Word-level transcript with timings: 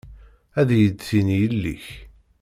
Ad 0.59 0.69
iyi-d-tini 0.71 1.37
yelli-k. 1.41 1.85